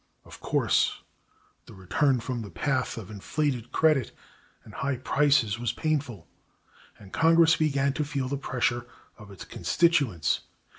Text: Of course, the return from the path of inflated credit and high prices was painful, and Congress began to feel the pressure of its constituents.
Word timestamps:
Of 0.25 0.39
course, 0.39 1.03
the 1.67 1.75
return 1.75 2.21
from 2.21 2.41
the 2.41 2.49
path 2.49 2.97
of 2.97 3.11
inflated 3.11 3.71
credit 3.71 4.11
and 4.63 4.73
high 4.73 4.95
prices 4.97 5.59
was 5.59 5.73
painful, 5.73 6.27
and 6.97 7.13
Congress 7.13 7.55
began 7.55 7.93
to 7.93 8.03
feel 8.03 8.27
the 8.27 8.35
pressure 8.35 8.87
of 9.19 9.29
its 9.29 9.45
constituents. 9.45 10.39